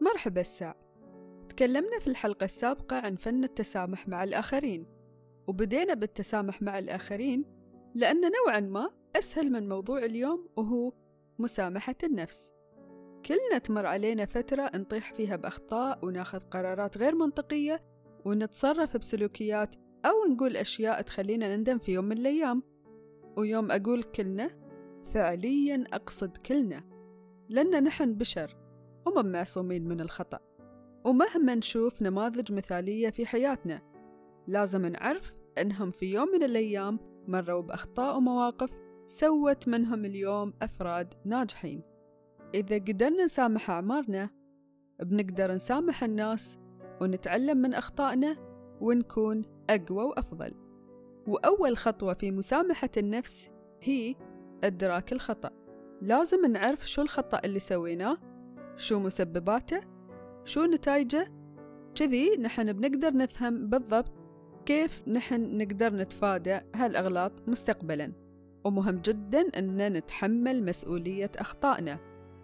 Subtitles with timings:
[0.00, 0.76] مرحبا الساع
[1.48, 4.86] تكلمنا في الحلقة السابقة عن فن التسامح مع الآخرين
[5.46, 7.44] وبدينا بالتسامح مع الآخرين
[7.94, 10.92] لأنه نوعا ما أسهل من موضوع اليوم وهو
[11.38, 12.52] مسامحة النفس.
[13.26, 17.80] كلنا تمر علينا فترة نطيح فيها بأخطاء وناخذ قرارات غير منطقية
[18.24, 19.74] ونتصرف بسلوكيات
[20.04, 22.62] أو نقول أشياء تخلينا نندم في يوم من الأيام.
[23.36, 24.50] ويوم أقول كلنا
[25.06, 26.84] فعليا أقصد كلنا
[27.48, 28.56] لأن نحن بشر.
[29.06, 30.38] وما معصومين من الخطأ.
[31.04, 33.82] ومهما نشوف نماذج مثالية في حياتنا
[34.46, 41.82] لازم نعرف أنهم في يوم من الأيام مروا بأخطاء ومواقف سوت منهم اليوم أفراد ناجحين.
[42.54, 44.30] إذا قدرنا نسامح أعمارنا
[45.02, 46.58] بنقدر نسامح الناس
[47.00, 48.36] ونتعلم من أخطائنا
[48.80, 50.54] ونكون أقوى وأفضل.
[51.26, 53.50] وأول خطوة في مسامحة النفس
[53.82, 54.14] هي
[54.64, 55.50] إدراك الخطأ.
[56.02, 58.16] لازم نعرف شو الخطأ اللي سويناه
[58.80, 59.80] شو مسبباته؟
[60.44, 61.28] شو نتائجه؟
[61.94, 64.12] كذي نحن بنقدر نفهم بالضبط
[64.66, 68.12] كيف نحن نقدر نتفادى هالأغلاط مستقبلا.
[68.64, 71.98] ومهم جدا أن نتحمل مسؤولية أخطائنا.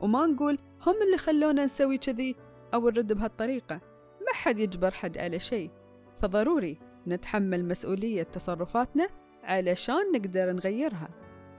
[0.00, 2.36] وما نقول هم اللي خلونا نسوي كذي
[2.74, 3.74] أو نرد بهالطريقة.
[4.20, 5.70] ما حد يجبر حد على شيء.
[6.18, 9.08] فضروري نتحمل مسؤولية تصرفاتنا
[9.42, 11.08] علشان نقدر نغيرها.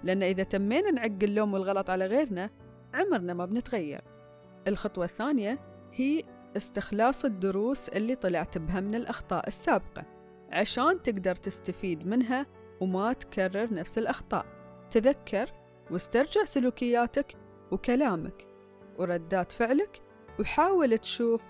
[0.03, 2.49] لأن إذا تمينا نعق اللوم والغلط على غيرنا
[2.93, 4.01] عمرنا ما بنتغير.
[4.67, 5.59] الخطوة الثانية
[5.93, 6.23] هي
[6.57, 10.05] استخلاص الدروس اللي طلعت بها من الأخطاء السابقة
[10.51, 12.45] عشان تقدر تستفيد منها
[12.81, 14.45] وما تكرر نفس الأخطاء.
[14.91, 15.51] تذكر
[15.91, 17.35] واسترجع سلوكياتك
[17.71, 18.47] وكلامك
[18.99, 20.01] وردات فعلك
[20.39, 21.41] وحاول تشوف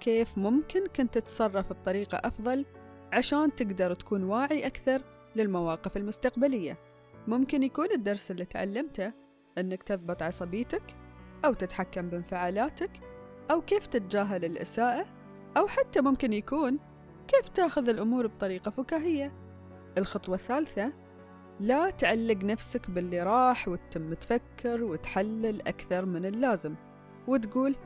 [0.00, 2.64] كيف ممكن كنت تتصرف بطريقة أفضل
[3.12, 5.02] عشان تقدر تكون واعي أكثر
[5.36, 6.78] للمواقف المستقبلية.
[7.26, 9.12] ممكن يكون الدرس اللي تعلمته
[9.58, 10.82] أنك تضبط عصبيتك
[11.46, 12.90] أو تتحكم بانفعالاتك
[13.50, 15.04] أو كيف تتجاهل الإساءة
[15.56, 16.78] أو حتى ممكن يكون
[17.28, 19.32] كيف تأخذ الأمور بطريقة فكاهية.
[19.98, 20.92] الخطوة الثالثة
[21.60, 26.74] لا تعلق نفسك باللي راح وتتم تفكر وتحلل أكثر من اللازم
[27.26, 27.76] وتقول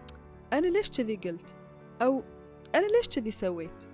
[0.52, 1.56] أنا ليش كذي قلت؟
[2.02, 2.22] أو
[2.74, 3.84] أنا ليش كذي سويت؟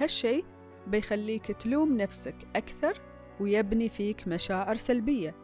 [0.00, 0.42] هالشي
[0.86, 3.00] بيخليك تلوم نفسك أكثر
[3.40, 5.34] ويبني فيك مشاعر سلبية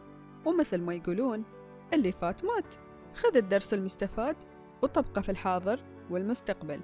[0.44, 1.44] ومثل ما يقولون
[1.92, 2.83] اللي فات مات.
[3.14, 4.36] خذ الدرس المستفاد
[4.82, 5.80] وطبقه في الحاضر
[6.10, 6.80] والمستقبل.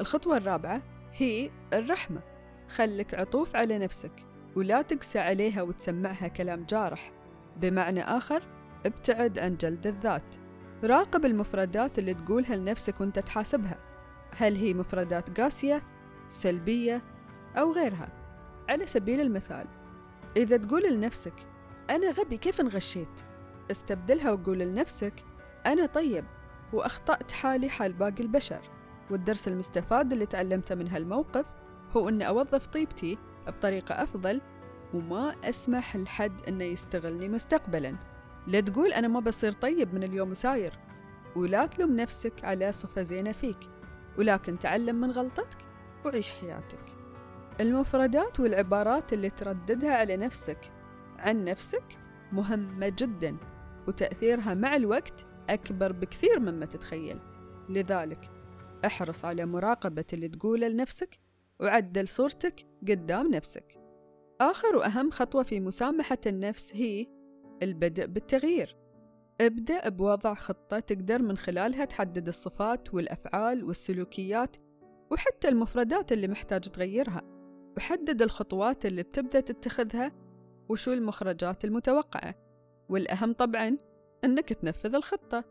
[0.00, 0.82] الخطوة الرابعة
[1.12, 2.20] هي الرحمة.
[2.68, 4.12] خلك عطوف على نفسك
[4.56, 7.12] ولا تقسى عليها وتسمعها كلام جارح.
[7.56, 8.42] بمعنى آخر
[8.86, 10.34] ابتعد عن جلد الذات.
[10.84, 13.78] راقب المفردات اللي تقولها لنفسك وانت تحاسبها.
[14.36, 15.82] هل هي مفردات قاسية
[16.28, 17.02] سلبية
[17.56, 18.08] أو غيرها؟
[18.68, 19.66] على سبيل المثال
[20.36, 21.34] إذا تقول لنفسك
[21.90, 23.20] أنا غبي كيف انغشيت؟
[23.70, 25.24] استبدلها وقول لنفسك
[25.66, 26.24] أنا طيب
[26.72, 28.70] وأخطأت حالي حال باقي البشر
[29.10, 31.46] والدرس المستفاد اللي تعلمته من هالموقف
[31.96, 34.40] هو أن أوظف طيبتي بطريقة أفضل
[34.94, 37.96] وما أسمح لحد أنه يستغلني مستقبلا.
[38.46, 40.78] لا تقول أنا ما بصير طيب من اليوم وساير
[41.36, 43.58] ولا تلوم نفسك على صفة زينة فيك
[44.18, 45.58] ولكن تعلم من غلطتك
[46.04, 46.96] وعيش حياتك.
[47.60, 50.72] المفردات والعبارات اللي ترددها على نفسك
[51.18, 51.98] عن نفسك
[52.32, 53.36] مهمة جدا
[53.88, 57.18] وتأثيرها مع الوقت أكبر بكثير مما تتخيل.
[57.68, 58.30] لذلك
[58.86, 61.18] احرص على مراقبة اللي تقوله لنفسك
[61.60, 63.80] وعدل صورتك قدام نفسك.
[64.40, 67.06] آخر وأهم خطوة في مسامحة النفس هي
[67.62, 68.76] البدء بالتغيير.
[69.40, 74.56] ابدأ بوضع خطة تقدر من خلالها تحدد الصفات والأفعال والسلوكيات
[75.10, 77.22] وحتى المفردات اللي محتاج تغيرها.
[77.76, 80.12] وحدد الخطوات اللي بتبدأ تتخذها
[80.68, 82.34] وشو المخرجات المتوقعة.
[82.88, 83.78] والأهم طبعاً
[84.24, 85.44] أنك تنفذ الخطة.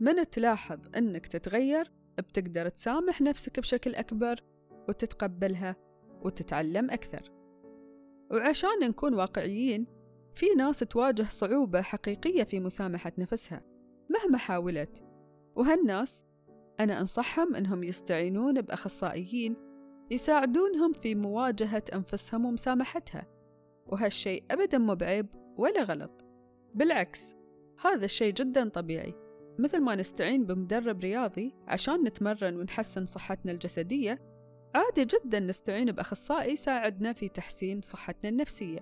[0.00, 4.40] من تلاحظ أنك تتغير بتقدر تسامح نفسك بشكل أكبر
[4.88, 5.76] وتتقبلها
[6.24, 7.32] وتتعلم أكثر.
[8.30, 9.86] وعشان نكون واقعيين
[10.34, 13.62] في ناس تواجه صعوبة حقيقية في مسامحة نفسها
[14.10, 15.04] مهما حاولت.
[15.56, 16.26] وهالناس
[16.80, 19.56] أنا أنصحهم أنهم يستعينون بأخصائيين
[20.10, 23.26] يساعدونهم في مواجهة أنفسهم ومسامحتها.
[23.86, 25.26] وهالشيء أبدا مو بعيب
[25.56, 26.24] ولا غلط.
[26.74, 27.37] بالعكس
[27.84, 29.14] هذا الشيء جدا طبيعي.
[29.58, 34.18] مثل ما نستعين بمدرب رياضي عشان نتمرن ونحسن صحتنا الجسدية
[34.74, 38.80] عادي جدا نستعين بأخصائي يساعدنا في تحسين صحتنا النفسية.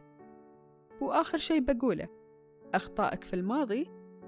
[1.01, 2.09] وآخر شيء بقوله
[2.75, 3.87] أخطائك في الماضي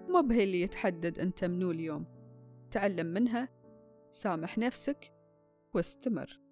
[0.09, 2.07] مو بهي اللي يتحدد أنت منو اليوم.
[2.71, 3.49] تعلم منها
[4.13, 5.13] سامح نفسك
[5.75, 6.48] واستمر.